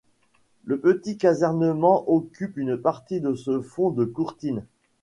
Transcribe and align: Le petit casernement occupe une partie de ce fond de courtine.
Le 0.65 0.79
petit 0.79 1.15
casernement 1.15 2.05
occupe 2.09 2.57
une 2.57 2.75
partie 2.75 3.21
de 3.21 3.35
ce 3.35 3.59
fond 3.61 3.91
de 3.91 4.03
courtine. 4.03 4.65